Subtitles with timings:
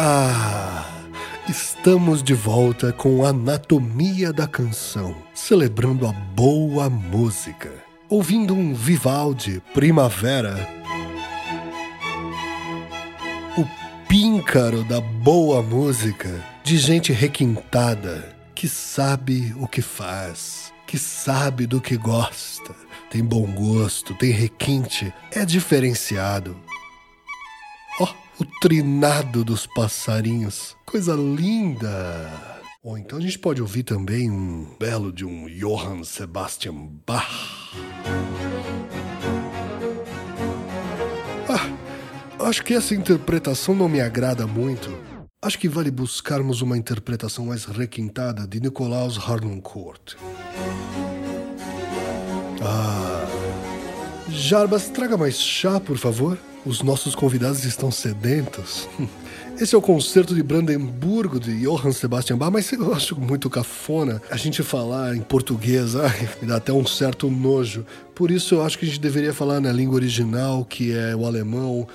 [0.00, 0.86] Ah,
[1.48, 7.72] estamos de volta com Anatomia da Canção, celebrando a boa música.
[8.08, 10.68] Ouvindo um Vivaldi Primavera.
[13.56, 13.66] O
[14.06, 21.80] píncaro da boa música, de gente requintada, que sabe o que faz, que sabe do
[21.80, 22.72] que gosta,
[23.10, 26.56] tem bom gosto, tem requinte, é diferenciado.
[28.00, 32.30] Ó, oh, o trinado dos passarinhos, coisa linda!
[32.82, 37.74] Ou então a gente pode ouvir também um belo de um Johann Sebastian Bach.
[41.48, 44.96] Ah, acho que essa interpretação não me agrada muito.
[45.42, 50.14] Acho que vale buscarmos uma interpretação mais requintada de Nicolaus Harnoncourt.
[52.62, 53.27] Ah.
[54.30, 56.38] Jarbas, traga mais chá, por favor.
[56.66, 58.88] Os nossos convidados estão sedentos.
[59.58, 64.22] Esse é o concerto de Brandemburgo de Johann Sebastian Bach, mas eu acho muito cafona
[64.30, 67.84] a gente falar em português, ai, me dá até um certo nojo.
[68.14, 71.26] Por isso eu acho que a gente deveria falar na língua original, que é o
[71.26, 71.88] alemão,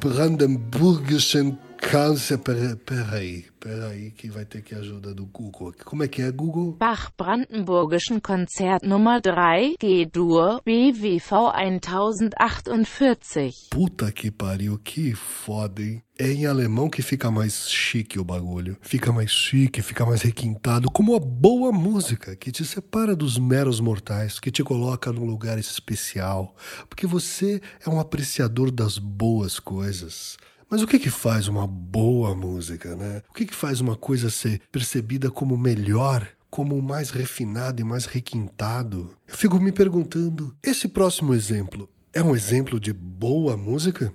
[0.00, 5.72] Brandenburgischen Câncer, peraí, peraí, que vai ter que ajuda do Google.
[5.84, 6.72] Como é que é, Google?
[6.72, 13.70] Bach Brandenburgischen Konzert Nummer 3, G-Dur, BWV 1048.
[13.70, 16.02] Puta que pariu, que foda, hein?
[16.18, 18.76] É em alemão que fica mais chique o bagulho.
[18.80, 23.78] Fica mais chique, fica mais requintado, como a boa música que te separa dos meros
[23.78, 26.56] mortais, que te coloca num lugar especial,
[26.88, 30.36] porque você é um apreciador das boas coisas.
[30.70, 33.22] Mas o que que faz uma boa música, né?
[33.30, 38.04] O que que faz uma coisa ser percebida como melhor, como mais refinado e mais
[38.04, 39.16] requintado?
[39.26, 44.12] Eu fico me perguntando, esse próximo exemplo é um exemplo de boa música?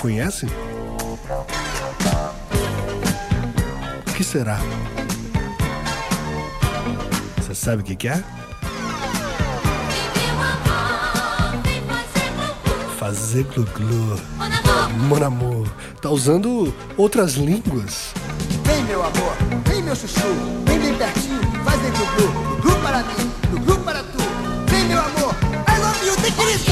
[0.00, 0.46] Conhece?
[4.06, 4.60] O que será?
[7.38, 8.22] Você sabe o que, é?
[13.00, 14.20] Fazer glu-glu.
[15.08, 15.66] Mon amour.
[16.02, 18.12] Tá usando outras línguas.
[18.62, 19.34] Vem, meu amor,
[19.64, 20.28] vem, meu chuchu,
[20.66, 22.60] vem bem pertinho, fazer glu-glu.
[22.60, 23.30] Glu para mim,
[23.64, 24.18] glu para tu.
[24.66, 25.34] Vem, meu amor,
[25.66, 26.70] I love you, take it easy.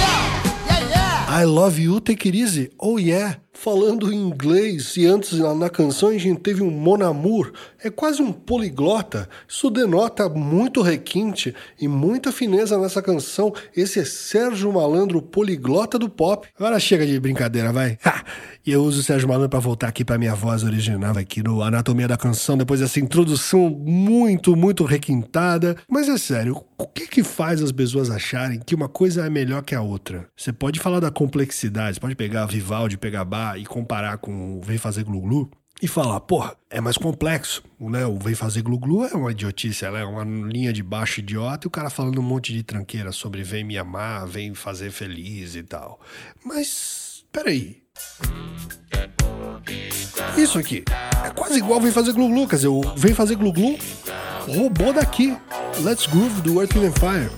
[0.66, 1.40] Yeah, yeah.
[1.40, 2.70] I love you, take it easy.
[2.78, 7.52] Oh, yeah falando em inglês e antes na canção a gente teve um mon amour,
[7.82, 9.28] é quase um poliglota.
[9.48, 13.52] Isso denota muito requinte e muita fineza nessa canção.
[13.76, 16.46] Esse é Sérgio Malandro, poliglota do pop.
[16.56, 17.98] Agora chega de brincadeira, vai.
[18.68, 21.62] E eu uso o Sérgio Malandro para voltar aqui para minha voz original aqui no
[21.62, 25.74] Anatomia da Canção, depois dessa introdução muito, muito requintada.
[25.88, 29.62] Mas é sério, o que que faz as pessoas acharem que uma coisa é melhor
[29.62, 30.28] que a outra?
[30.36, 34.60] Você pode falar da complexidade, você pode pegar Vivaldi, pegar Bach e comparar com o
[34.60, 38.04] Vem Fazer Glu-Glu e falar, porra, é mais complexo, né?
[38.04, 41.68] O Vem Fazer Glu-Glu é uma idiotice, ela é uma linha de baixo idiota e
[41.68, 45.62] o cara falando um monte de tranqueira sobre vem me amar, vem fazer feliz e
[45.62, 45.98] tal.
[46.44, 47.82] Mas, peraí.
[50.36, 50.84] Isso aqui
[51.24, 53.78] é quase igual Vem Fazer Glu-Glu, quer dizer, o Vem Fazer Glu-Glu
[54.46, 55.36] roubou daqui.
[55.82, 57.30] Let's Groove do Earth, Wind Fire.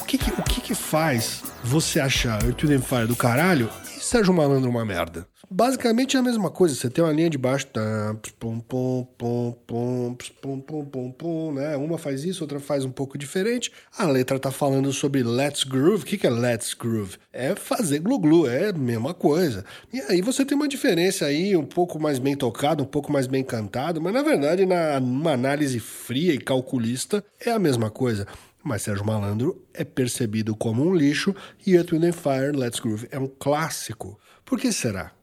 [0.00, 4.34] O que que, o que que faz você achar Earth, Wind Fire do caralho Sérgio
[4.34, 5.26] Malandro uma merda.
[5.56, 9.56] Basicamente é a mesma coisa, você tem uma linha de baixo, tá, pum, pum, pum,
[9.64, 11.76] pum, pum, pum, pum, pum, né?
[11.76, 13.70] Uma faz isso, outra faz um pouco diferente.
[13.96, 16.02] A letra tá falando sobre Let's Groove.
[16.02, 17.18] O que, que é Let's Groove?
[17.32, 19.64] É fazer glu-glu, é a mesma coisa.
[19.92, 23.28] E aí você tem uma diferença aí, um pouco mais bem tocado, um pouco mais
[23.28, 28.26] bem cantado, mas na verdade, na, numa análise fria e calculista, é a mesma coisa
[28.66, 31.36] mas Sérgio Malandro é percebido como um lixo
[31.66, 34.18] e Earth, Wind Fire, Let's Groove é um clássico.
[34.42, 35.13] Por que será?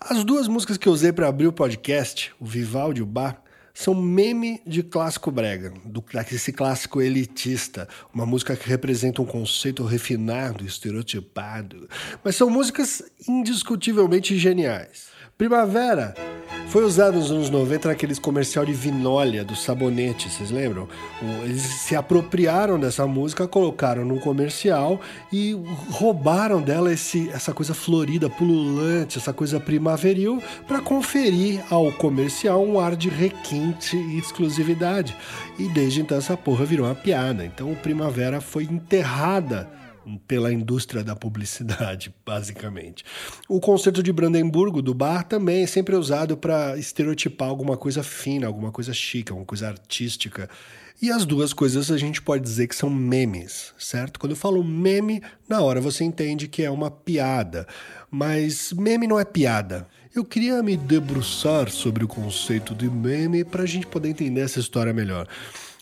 [0.00, 3.42] As duas músicas que eu usei para abrir o podcast, o Vivaldi e o Bar,
[3.76, 9.84] são meme de clássico brega, do, desse clássico elitista, uma música que representa um conceito
[9.84, 11.86] refinado, estereotipado,
[12.24, 15.08] mas são músicas indiscutivelmente geniais.
[15.36, 16.14] Primavera
[16.76, 20.86] foi usado nos anos 90 naqueles comercial de vinólia do sabonete, vocês lembram?
[21.42, 25.00] Eles se apropriaram dessa música, colocaram num comercial
[25.32, 25.58] e
[25.88, 32.78] roubaram dela esse, essa coisa florida, pululante, essa coisa primaveril, para conferir ao comercial um
[32.78, 35.16] ar de requinte e exclusividade.
[35.58, 37.42] E desde então essa porra virou uma piada.
[37.42, 39.66] Então o Primavera foi enterrada
[40.26, 43.04] pela indústria da publicidade, basicamente.
[43.48, 48.46] O concerto de Brandemburgo do bar também é sempre usado para estereotipar alguma coisa fina,
[48.46, 50.48] alguma coisa chique, alguma coisa artística.
[51.00, 54.18] E as duas coisas a gente pode dizer que são memes, certo?
[54.18, 57.66] Quando eu falo meme, na hora você entende que é uma piada.
[58.10, 59.86] Mas meme não é piada.
[60.14, 64.58] Eu queria me debruçar sobre o conceito de meme para a gente poder entender essa
[64.58, 65.28] história melhor.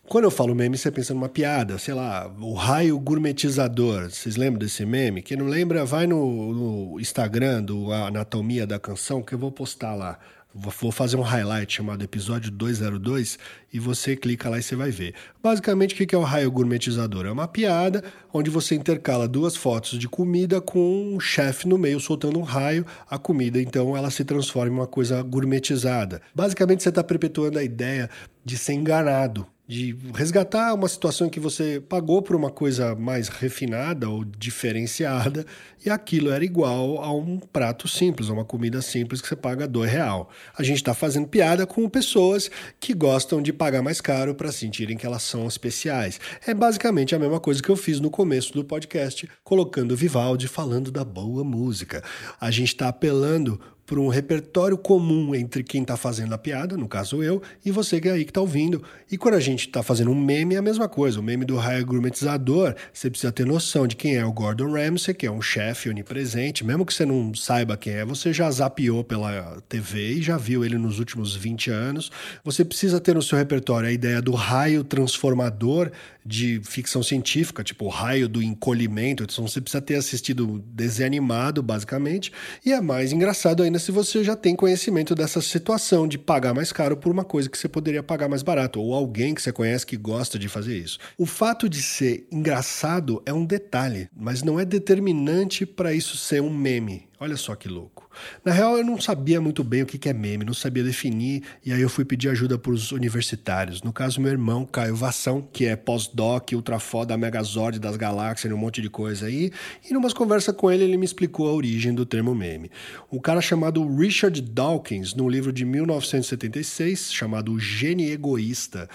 [0.07, 4.11] Quando eu falo meme, você pensa numa piada, sei lá, o raio gourmetizador.
[4.11, 5.23] Vocês lembram desse meme?
[5.23, 6.53] Quem não lembra, vai no,
[6.93, 10.19] no Instagram do Anatomia da Canção, que eu vou postar lá.
[10.55, 13.39] Vou fazer um highlight chamado episódio 202
[13.73, 15.15] e você clica lá e você vai ver.
[15.43, 17.25] Basicamente, o que é o raio gourmetizador?
[17.27, 21.99] É uma piada onde você intercala duas fotos de comida com um chefe no meio
[21.99, 22.87] soltando um raio.
[23.11, 26.21] A comida, então, ela se transforma em uma coisa gourmetizada.
[26.35, 28.09] Basicamente, você está perpetuando a ideia
[28.45, 33.29] de ser enganado de resgatar uma situação em que você pagou por uma coisa mais
[33.29, 35.47] refinada ou diferenciada
[35.85, 39.67] e aquilo era igual a um prato simples, a uma comida simples que você paga
[39.67, 40.29] dois real.
[40.57, 44.99] A gente está fazendo piada com pessoas que gostam de pagar mais caro para sentirem
[44.99, 46.21] que elas são especiais.
[46.47, 50.91] É basicamente a mesma coisa que eu fiz no começo do podcast, colocando Vivaldi falando
[50.91, 52.03] da boa música.
[52.39, 56.89] A gente está apelando por um repertório comum entre quem está fazendo a piada, no
[56.89, 58.83] caso eu, e você que é aí que está ouvindo.
[59.11, 61.21] E quando a gente está fazendo um meme, é a mesma coisa.
[61.21, 65.15] O meme do raio gourmetizador, você precisa ter noção de quem é o Gordon Ramsay,
[65.15, 66.65] que é um chefe onipresente.
[66.65, 70.65] Mesmo que você não saiba quem é, você já zapeou pela TV e já viu
[70.65, 72.11] ele nos últimos 20 anos.
[72.43, 75.91] Você precisa ter no seu repertório a ideia do raio transformador
[76.25, 79.25] de ficção científica, tipo o raio do encolhimento.
[79.25, 82.33] Então você precisa ter assistido desenho animado, basicamente.
[82.65, 86.73] E é mais engraçado ainda se você já tem conhecimento dessa situação de pagar mais
[86.73, 89.87] caro por uma coisa que você poderia pagar mais barato, ou alguém que você conhece
[89.87, 90.99] que gosta de fazer isso.
[91.19, 96.41] O fato de ser engraçado é um detalhe, mas não é determinante para isso ser
[96.41, 97.09] um meme.
[97.25, 98.07] Olha só que louco.
[98.45, 101.73] Na real, eu não sabia muito bem o que é meme, não sabia definir, e
[101.73, 103.81] aí eu fui pedir ajuda para os universitários.
[103.81, 108.59] No caso, meu irmão, Caio Vassão, que é pós-doc, ultra foda, megazord das galáxias, um
[108.59, 109.51] monte de coisa aí,
[109.89, 112.71] e numas conversas com ele, ele me explicou a origem do termo meme.
[113.11, 118.87] Um cara chamado Richard Dawkins, num livro de 1976, chamado Gene Egoísta,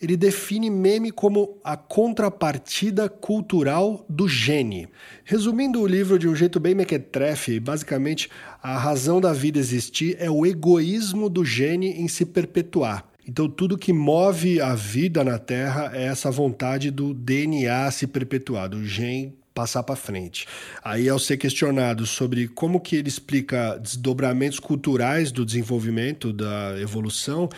[0.00, 4.88] ele define meme como a contrapartida cultural do gene.
[5.24, 8.28] Resumindo o livro de um jeito bem mequetrefe, basicamente
[8.62, 13.06] a razão da vida existir é o egoísmo do gene em se perpetuar.
[13.28, 18.68] Então, tudo que move a vida na Terra é essa vontade do DNA se perpetuar,
[18.68, 20.46] do gene passar para frente.
[20.84, 27.48] Aí, ao ser questionado sobre como que ele explica desdobramentos culturais do desenvolvimento, da evolução,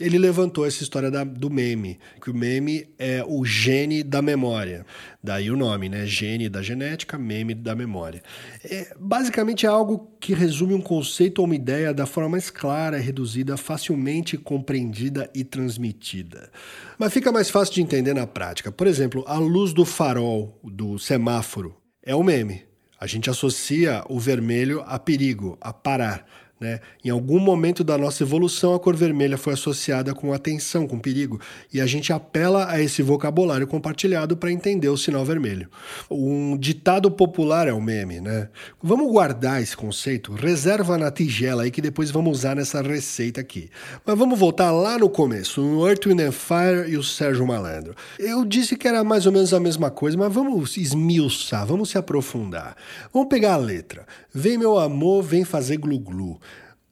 [0.00, 4.86] ele levantou essa história da, do meme, que o meme é o gene da memória.
[5.22, 6.06] Daí o nome, né?
[6.06, 8.22] Gene da genética, meme da memória.
[8.64, 12.96] É, basicamente é algo que resume um conceito ou uma ideia da forma mais clara,
[12.98, 16.50] reduzida, facilmente compreendida e transmitida.
[16.96, 18.70] Mas fica mais fácil de entender na prática.
[18.70, 22.62] Por exemplo, a luz do farol, do semáforo, é o meme.
[23.00, 26.26] A gente associa o vermelho a perigo, a parar.
[26.60, 26.80] Né?
[27.04, 31.40] Em algum momento da nossa evolução, a cor vermelha foi associada com atenção, com perigo,
[31.72, 35.68] e a gente apela a esse vocabulário compartilhado para entender o sinal vermelho.
[36.10, 38.48] Um ditado popular é o meme, né?
[38.82, 43.70] Vamos guardar esse conceito, reserva na tigela aí que depois vamos usar nessa receita aqui.
[44.04, 47.94] Mas vamos voltar lá no começo, no Earth, Wind and Fire e o Sérgio Malandro.
[48.18, 51.98] Eu disse que era mais ou menos a mesma coisa, mas vamos esmiuçar, vamos se
[51.98, 52.76] aprofundar.
[53.12, 54.04] Vamos pegar a letra.
[54.34, 56.40] Vem meu amor, vem fazer glu-glu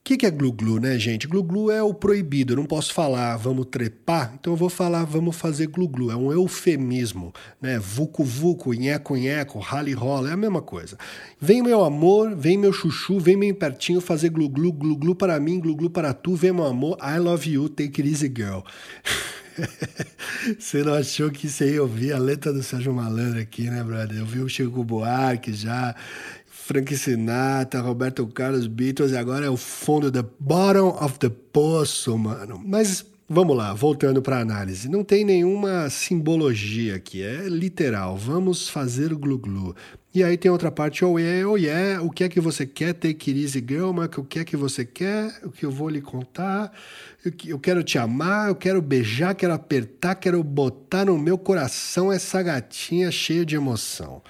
[0.06, 1.26] que, que é glu-glu, né, gente?
[1.26, 2.52] Glu-glu é o proibido.
[2.52, 6.12] Eu não posso falar vamos trepar, então eu vou falar vamos fazer glu-glu.
[6.12, 7.76] É um eufemismo, né?
[7.76, 10.96] Vucu-vucu, nheco-nheco, rali-rola, é a mesma coisa.
[11.40, 15.90] Vem meu amor, vem meu chuchu, vem bem pertinho fazer glu-glu, glu-glu para mim, glu-glu
[15.90, 18.60] para tu, vem meu amor, I love you, take it easy girl.
[20.56, 24.18] Você não achou que você ia ouvir a letra do Sérgio Malandro aqui, né, brother?
[24.18, 25.96] Eu vi o Chico Buarque já,
[26.66, 32.18] Frank Sinatra, Roberto Carlos, Beatles, e agora é o fundo, the bottom of the poço,
[32.18, 32.60] mano.
[32.66, 34.88] Mas vamos lá, voltando para a análise.
[34.88, 38.16] Não tem nenhuma simbologia aqui, é literal.
[38.16, 39.76] Vamos fazer o glu-glu.
[40.12, 42.94] E aí tem outra parte, oh yeah, oh yeah, o que é que você quer,
[42.94, 46.00] take it easy girl, o que é que você quer, o que eu vou lhe
[46.00, 46.72] contar,
[47.46, 52.42] eu quero te amar, eu quero beijar, quero apertar, quero botar no meu coração essa
[52.42, 54.20] gatinha cheia de emoção.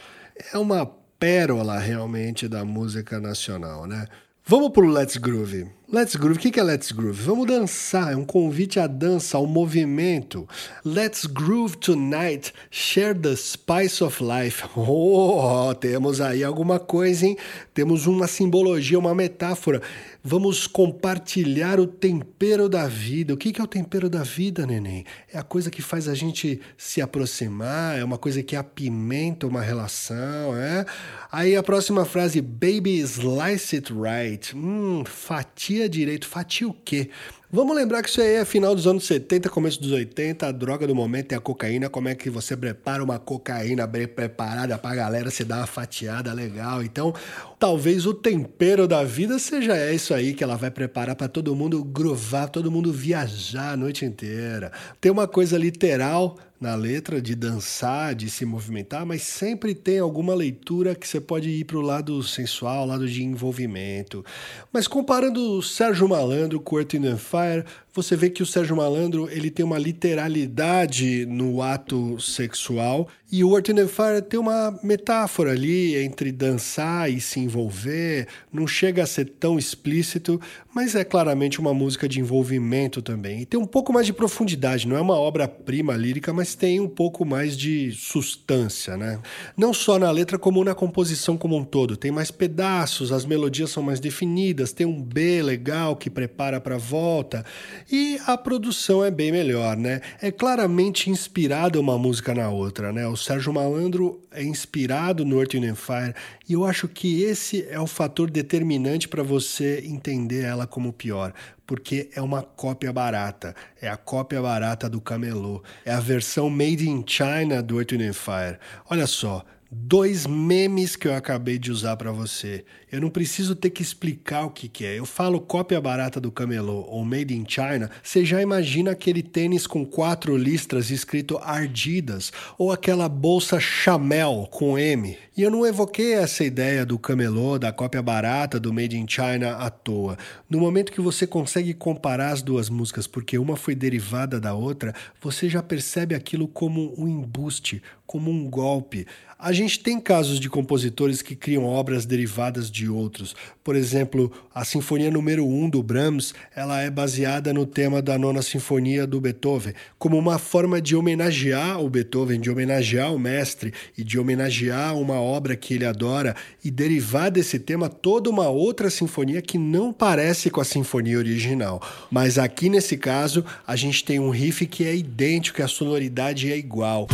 [0.52, 0.84] É uma
[1.18, 4.06] pérola realmente da música nacional, né?
[4.44, 5.68] Vamos pro Let's Groove.
[5.88, 7.22] Let's Groove, o que é Let's Groove?
[7.22, 10.48] Vamos dançar, é um convite à dança, ao movimento.
[10.84, 14.64] Let's Groove tonight, share the spice of life.
[14.76, 17.36] Oh, temos aí alguma coisa, hein?
[17.72, 19.80] Temos uma simbologia, uma metáfora.
[20.22, 23.32] Vamos compartilhar o tempero da vida.
[23.32, 25.04] O que é o tempero da vida, neném?
[25.32, 29.62] É a coisa que faz a gente se aproximar, é uma coisa que apimenta uma
[29.62, 30.84] relação, é?
[31.30, 34.54] Aí a próxima frase, baby slice it right.
[34.56, 36.26] Hum, fatia direito.
[36.26, 37.10] Fatia o quê?
[37.50, 40.84] Vamos lembrar que isso aí é final dos anos 70, começo dos 80, a droga
[40.84, 41.88] do momento é a cocaína.
[41.88, 46.32] Como é que você prepara uma cocaína bem preparada pra galera se dar uma fatiada
[46.32, 46.82] legal?
[46.82, 47.14] Então,
[47.56, 51.84] talvez o tempero da vida seja isso aí que ela vai preparar para todo mundo
[51.84, 54.72] grovar, todo mundo viajar a noite inteira.
[55.00, 60.34] Tem uma coisa literal na letra de dançar, de se movimentar, mas sempre tem alguma
[60.34, 64.24] leitura que você pode ir para o lado sensual, lado de envolvimento.
[64.72, 69.28] Mas comparando o Sérgio Malandro com Earth, and Fire, você vê que o Sérgio Malandro
[69.30, 75.96] ele tem uma literalidade no ato sexual e o and Fire tem uma metáfora ali
[75.96, 80.40] entre dançar e se envolver, não chega a ser tão explícito,
[80.72, 83.40] mas é claramente uma música de envolvimento também.
[83.40, 86.88] E tem um pouco mais de profundidade, não é uma obra-prima lírica, mas tem um
[86.88, 89.18] pouco mais de substância, né?
[89.56, 91.96] Não só na letra, como na composição como um todo.
[91.96, 96.76] Tem mais pedaços, as melodias são mais definidas, tem um B legal que prepara para
[96.76, 97.44] a volta.
[97.90, 100.00] E a produção é bem melhor, né?
[100.22, 103.15] É claramente inspirada uma música na outra, né?
[103.16, 106.14] O Sérgio Malandro é inspirado no Earth and Fire
[106.46, 111.32] e eu acho que esse é o fator determinante para você entender ela como pior,
[111.66, 116.86] porque é uma cópia barata, é a cópia barata do camelô, é a versão made
[116.86, 118.58] in China do Earth and Fire.
[118.90, 122.64] Olha só, dois memes que eu acabei de usar para você.
[122.90, 124.98] Eu não preciso ter que explicar o que, que é.
[124.98, 129.66] Eu falo cópia barata do camelô ou made in China, você já imagina aquele tênis
[129.66, 135.18] com quatro listras escrito Ardidas ou aquela bolsa Chamel com M.
[135.36, 139.56] E eu não evoquei essa ideia do camelô, da cópia barata do made in China
[139.56, 140.16] à toa.
[140.48, 144.94] No momento que você consegue comparar as duas músicas, porque uma foi derivada da outra,
[145.20, 149.06] você já percebe aquilo como um embuste, como um golpe.
[149.38, 153.36] A gente tem casos de compositores que criam obras derivadas de outros.
[153.62, 158.18] Por exemplo, a Sinfonia número 1 um do Brahms, ela é baseada no tema da
[158.18, 163.74] Nona Sinfonia do Beethoven, como uma forma de homenagear o Beethoven, de homenagear o mestre
[163.98, 166.34] e de homenagear uma obra que ele adora
[166.64, 171.82] e derivar desse tema toda uma outra sinfonia que não parece com a sinfonia original.
[172.10, 176.56] Mas aqui nesse caso, a gente tem um riff que é idêntico, a sonoridade é
[176.56, 177.06] igual.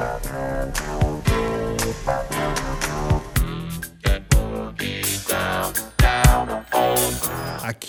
[0.00, 1.03] and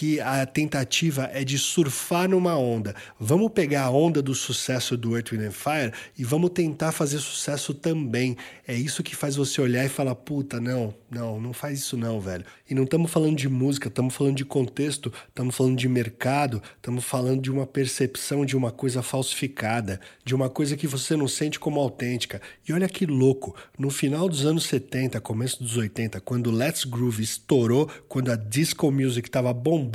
[0.06, 2.94] Aqui a tentativa é de surfar numa onda.
[3.20, 7.74] Vamos pegar a onda do sucesso do Earth, Wind Fire e vamos tentar fazer sucesso
[7.74, 8.38] também.
[8.68, 12.20] É isso que faz você olhar e falar: puta, não, não, não faz isso não,
[12.20, 12.46] velho.
[12.70, 17.04] E não estamos falando de música, estamos falando de contexto, estamos falando de mercado, estamos
[17.04, 21.60] falando de uma percepção de uma coisa falsificada, de uma coisa que você não sente
[21.60, 22.42] como autêntica.
[22.68, 27.24] E olha que louco, no final dos anos 70, começo dos 80, quando Let's Groove
[27.24, 29.95] estourou, quando a disco music estava bombando,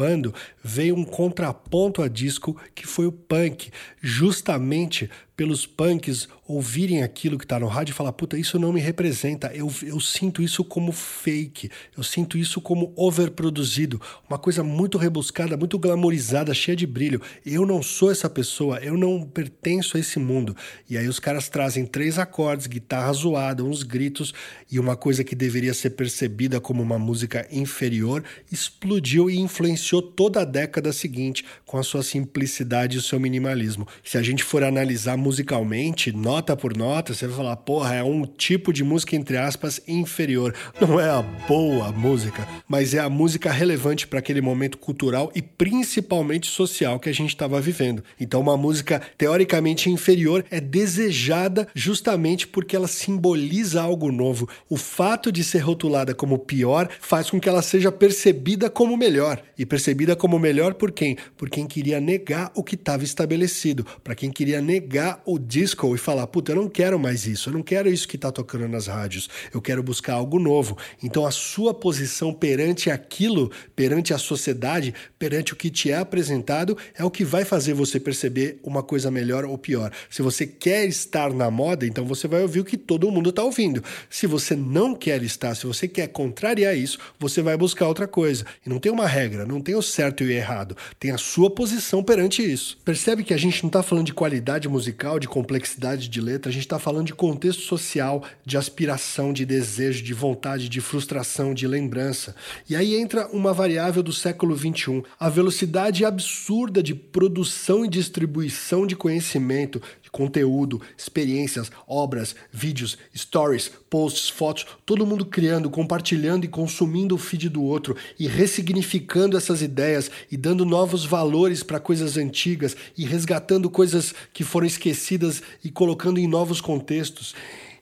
[0.63, 7.45] veio um contraponto a disco que foi o punk, justamente pelos punks ouvirem aquilo que
[7.45, 10.93] está no rádio e falar: puta, isso não me representa, eu, eu sinto isso como
[10.93, 17.23] fake, eu sinto isso como overproduzido, uma coisa muito rebuscada, muito glamorizada, cheia de brilho.
[17.47, 20.57] Eu não sou essa pessoa, eu não pertenço a esse mundo.
[20.89, 24.35] E aí os caras trazem três acordes, guitarra zoada, uns gritos
[24.71, 30.43] e uma coisa que deveria ser percebida como uma música inferior explodiu e influenciou toda
[30.43, 33.87] a década seguinte com a sua simplicidade e o seu minimalismo.
[34.05, 38.27] Se a gente for analisar musicalmente, nota por nota, você vai falar, porra, é um
[38.27, 40.53] tipo de música, entre aspas, inferior.
[40.81, 45.41] Não é a boa música, mas é a música relevante para aquele momento cultural e
[45.41, 48.03] principalmente social que a gente estava vivendo.
[48.19, 54.49] Então, uma música teoricamente inferior é desejada justamente porque ela simboliza algo novo.
[54.69, 59.41] O fato de ser rotulada como pior faz com que ela seja percebida como melhor.
[59.57, 61.17] E percebida como melhor por quem?
[61.37, 65.99] Por quem queria negar o que estava estabelecido, para quem queria negar o disco e
[65.99, 68.87] falar: puta, eu não quero mais isso, eu não quero isso que está tocando nas
[68.87, 70.77] rádios, eu quero buscar algo novo.
[71.03, 76.77] Então a sua posição perante aquilo, perante a sociedade, perante o que te é apresentado,
[76.95, 79.93] é o que vai fazer você perceber uma coisa melhor ou pior.
[80.09, 83.43] Se você quer estar na moda, então você vai ouvir o que todo mundo está
[83.43, 83.83] ouvindo.
[84.09, 88.45] Se você não quer estar, se você quer contrariar isso, você vai buscar outra coisa.
[88.65, 91.51] E não tem uma regra, não tem o certo e o errado, tem a sua
[91.51, 92.79] posição perante isso.
[92.85, 96.53] Percebe que a gente não está falando de qualidade musical, de complexidade de letra, a
[96.53, 101.67] gente está falando de contexto social, de aspiração, de desejo, de vontade, de frustração, de
[101.67, 102.35] lembrança.
[102.69, 108.87] E aí entra uma variável do século XXI, a velocidade absurda de produção e distribuição
[108.87, 117.15] de conhecimento, conteúdo, experiências, obras, vídeos, stories, posts, fotos, todo mundo criando, compartilhando e consumindo
[117.15, 122.77] o feed do outro e ressignificando essas ideias e dando novos valores para coisas antigas
[122.97, 127.35] e resgatando coisas que foram esquecidas e colocando em novos contextos.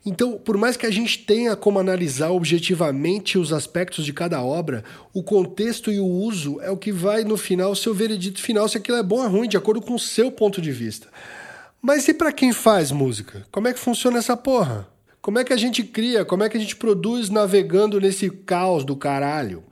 [0.06, 4.85] Então, por mais que a gente tenha como analisar objetivamente os aspectos de cada obra,
[5.12, 8.68] o contexto e o uso é o que vai, no final, ser o veredito final
[8.68, 11.08] se aquilo é bom ou ruim, de acordo com o seu ponto de vista.
[11.80, 13.47] Mas e para quem faz música?
[13.52, 14.88] Como é que funciona essa porra?
[15.23, 16.25] Como é que a gente cria?
[16.25, 19.62] Como é que a gente produz navegando nesse caos do caralho?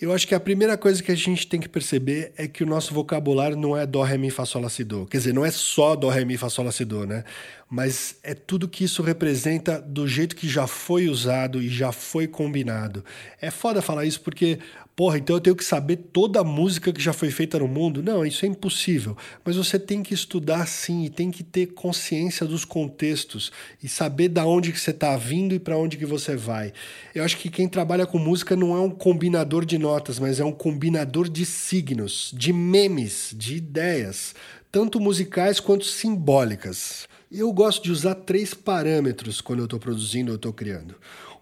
[0.00, 2.66] Eu acho que a primeira coisa que a gente tem que perceber é que o
[2.66, 4.84] nosso vocabulário não é dó, ré, mi, fá, sol, lá, si.
[4.84, 7.24] Quer dizer, não é só dó, ré, mi, fá, sol, lá, si, né?
[7.70, 12.26] Mas é tudo que isso representa do jeito que já foi usado e já foi
[12.26, 13.04] combinado.
[13.40, 14.58] É foda falar isso porque
[14.96, 18.00] Porra, então eu tenho que saber toda a música que já foi feita no mundo?
[18.00, 19.16] Não, isso é impossível.
[19.44, 23.50] Mas você tem que estudar sim e tem que ter consciência dos contextos
[23.82, 26.72] e saber da onde que você está vindo e para onde que você vai.
[27.12, 30.44] Eu acho que quem trabalha com música não é um combinador de notas, mas é
[30.44, 34.34] um combinador de signos, de memes, de ideias,
[34.72, 37.06] tanto musicais quanto simbólicas.
[37.30, 40.94] Eu gosto de usar três parâmetros quando eu estou produzindo ou estou criando.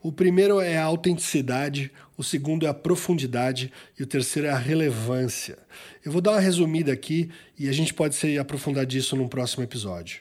[0.02, 4.58] O primeiro é a autenticidade, o segundo é a profundidade e o terceiro é a
[4.58, 5.56] relevância.
[6.04, 9.62] Eu vou dar uma resumida aqui e a gente pode se aprofundar disso num próximo
[9.62, 10.20] episódio.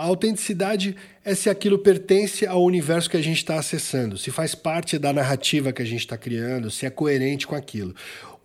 [0.00, 4.54] A autenticidade é se aquilo pertence ao universo que a gente está acessando, se faz
[4.54, 7.94] parte da narrativa que a gente está criando, se é coerente com aquilo.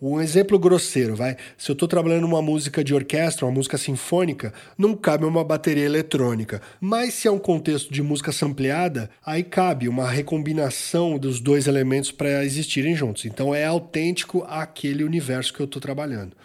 [0.02, 1.38] Um exemplo grosseiro, vai.
[1.58, 5.86] Se eu estou trabalhando uma música de orquestra, uma música sinfônica, não cabe uma bateria
[5.86, 6.62] eletrônica.
[6.82, 12.12] Mas se é um contexto de música sampleada, aí cabe uma recombinação dos dois elementos
[12.12, 13.24] para existirem juntos.
[13.24, 16.36] Então é autêntico àquele universo que eu estou trabalhando.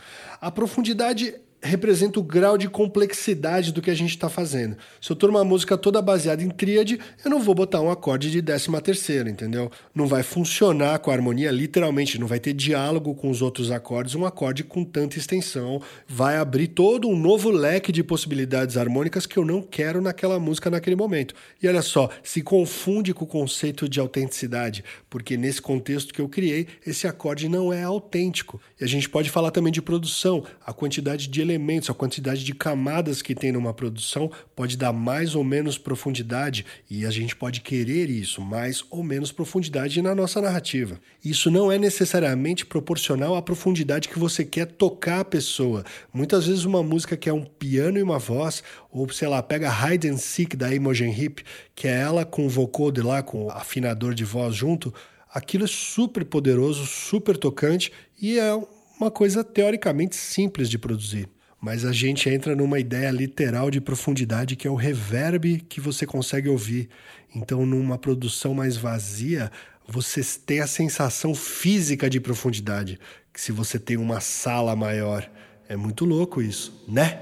[0.40, 4.76] A profundidade representa o grau de complexidade do que a gente está fazendo.
[5.00, 8.30] Se eu tô numa música toda baseada em tríade, eu não vou botar um acorde
[8.30, 9.70] de décima terceira, entendeu?
[9.94, 14.14] Não vai funcionar com a harmonia, literalmente, não vai ter diálogo com os outros acordes,
[14.14, 19.36] um acorde com tanta extensão, vai abrir todo um novo leque de possibilidades harmônicas que
[19.36, 21.34] eu não quero naquela música naquele momento.
[21.62, 26.28] E olha só, se confunde com o conceito de autenticidade, porque nesse contexto que eu
[26.28, 28.60] criei, esse acorde não é autêntico.
[28.80, 32.54] E a gente pode falar também de produção, a quantidade de elementos, a quantidade de
[32.54, 37.60] camadas que tem numa produção pode dar mais ou menos profundidade e a gente pode
[37.60, 41.00] querer isso, mais ou menos profundidade na nossa narrativa.
[41.24, 45.84] Isso não é necessariamente proporcional à profundidade que você quer tocar a pessoa.
[46.12, 49.70] Muitas vezes uma música que é um piano e uma voz, ou sei lá, pega
[49.70, 51.40] Hide and Seek da Imogen Heap,
[51.74, 54.94] que é ela com o vocoder lá, com o afinador de voz junto,
[55.32, 58.54] aquilo é super poderoso, super tocante e é
[59.00, 61.28] uma coisa teoricamente simples de produzir
[61.60, 66.06] mas a gente entra numa ideia literal de profundidade que é o reverb que você
[66.06, 66.88] consegue ouvir.
[67.34, 69.52] Então, numa produção mais vazia,
[69.86, 72.98] você tem a sensação física de profundidade,
[73.32, 75.28] que se você tem uma sala maior.
[75.68, 77.20] É muito louco isso, né?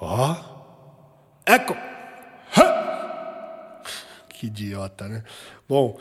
[0.00, 0.32] Ó.
[0.32, 0.54] Oh.
[1.46, 1.76] Eco!
[4.30, 5.22] Que idiota, né?
[5.68, 5.98] Bom,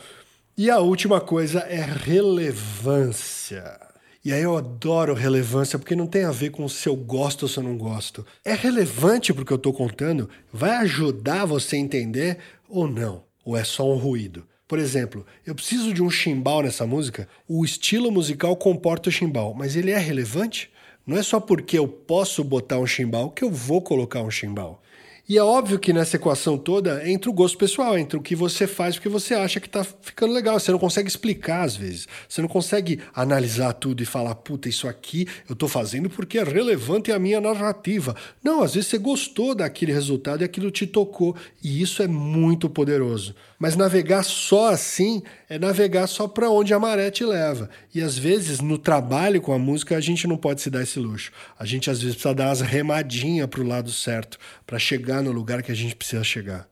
[0.58, 3.80] e a última coisa é relevância.
[4.26, 7.50] E aí eu adoro relevância porque não tem a ver com se eu gosto ou
[7.50, 8.26] se eu não gosto.
[8.46, 10.30] É relevante porque eu estou contando?
[10.52, 12.38] Vai ajudar você a entender
[12.70, 13.26] ou não?
[13.44, 14.48] Ou é só um ruído?
[14.66, 17.28] Por exemplo, eu preciso de um chimbal nessa música.
[17.50, 20.72] O estilo musical comporta o chimbal, mas ele é relevante?
[21.06, 24.82] Não é só porque eu posso botar um chimbal que eu vou colocar um chimbal.
[25.28, 28.68] E é óbvio que nessa equação toda entra o gosto pessoal, entra o que você
[28.68, 30.60] faz porque você acha que tá ficando legal.
[30.60, 32.10] Você não consegue explicar às vezes.
[32.28, 36.44] Você não consegue analisar tudo e falar, puta, isso aqui eu tô fazendo porque é
[36.44, 38.14] relevante à minha narrativa.
[38.44, 41.38] Não, às vezes você gostou daquele resultado e aquilo te tocou.
[41.64, 43.34] E isso é muito poderoso.
[43.64, 47.70] Mas navegar só assim é navegar só para onde a maré te leva.
[47.96, 51.00] E às vezes no trabalho com a música a gente não pode se dar esse
[51.00, 51.32] luxo.
[51.58, 55.64] A gente às vezes precisa dar umas remadinhas pro lado certo para chegar no lugar
[55.64, 56.68] que a gente precisa chegar.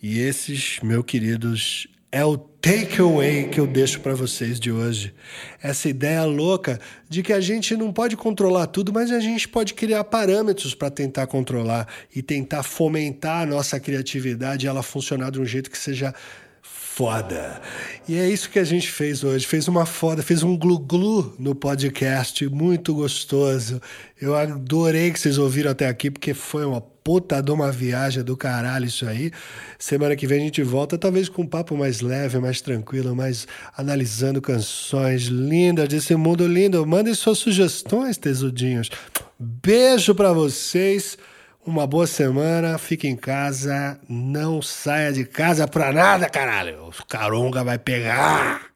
[0.00, 5.14] E esses, meus queridos, é o takeaway que eu deixo para vocês de hoje.
[5.62, 9.74] Essa ideia louca de que a gente não pode controlar tudo, mas a gente pode
[9.74, 15.44] criar parâmetros para tentar controlar e tentar fomentar a nossa criatividade ela funcionar de um
[15.44, 16.12] jeito que seja
[17.00, 17.62] foda.
[18.06, 19.46] E é isso que a gente fez hoje.
[19.46, 23.80] Fez uma foda, fez um glu-glu no podcast, muito gostoso.
[24.20, 28.36] Eu adorei que vocês ouviram até aqui, porque foi uma puta de uma viagem do
[28.36, 29.32] caralho isso aí.
[29.78, 33.48] Semana que vem a gente volta, talvez com um papo mais leve, mais tranquilo, mais
[33.74, 36.86] analisando canções lindas desse mundo lindo.
[36.86, 38.90] Mandem suas sugestões, tesudinhos.
[39.38, 41.16] Beijo para vocês.
[41.64, 46.88] Uma boa semana, fique em casa, não saia de casa pra nada, caralho.
[46.88, 48.69] O caronga vai pegar.